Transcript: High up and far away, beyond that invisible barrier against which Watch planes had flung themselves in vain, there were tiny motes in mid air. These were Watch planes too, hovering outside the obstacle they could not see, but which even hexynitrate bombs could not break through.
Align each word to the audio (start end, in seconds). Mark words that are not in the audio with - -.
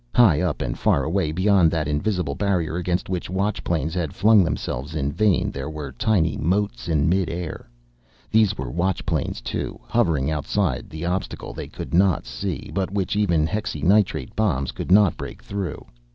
High 0.15 0.41
up 0.41 0.63
and 0.63 0.75
far 0.79 1.03
away, 1.03 1.31
beyond 1.31 1.69
that 1.69 1.87
invisible 1.87 2.33
barrier 2.33 2.75
against 2.75 3.07
which 3.07 3.29
Watch 3.29 3.63
planes 3.63 3.93
had 3.93 4.15
flung 4.15 4.43
themselves 4.43 4.95
in 4.95 5.11
vain, 5.11 5.51
there 5.51 5.69
were 5.69 5.91
tiny 5.91 6.37
motes 6.37 6.87
in 6.87 7.07
mid 7.07 7.29
air. 7.29 7.69
These 8.31 8.57
were 8.57 8.71
Watch 8.71 9.05
planes 9.05 9.41
too, 9.41 9.79
hovering 9.83 10.31
outside 10.31 10.89
the 10.89 11.05
obstacle 11.05 11.53
they 11.53 11.67
could 11.67 11.93
not 11.93 12.25
see, 12.25 12.71
but 12.73 12.89
which 12.89 13.15
even 13.15 13.45
hexynitrate 13.45 14.35
bombs 14.35 14.71
could 14.71 14.91
not 14.91 15.17
break 15.17 15.43
through. 15.43 15.85